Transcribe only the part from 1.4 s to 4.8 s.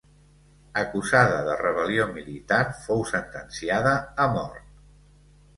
de Rebel·lió militar, fou sentenciada a mort.